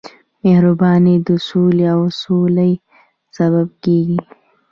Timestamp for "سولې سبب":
2.21-3.67